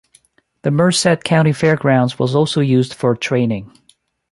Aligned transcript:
The 0.63 0.71
Merced 0.71 1.23
County 1.23 1.53
Fairgrounds 1.53 2.17
was 2.17 2.33
also 2.33 2.59
used 2.59 2.95
for 2.95 3.15
training. 3.15 3.71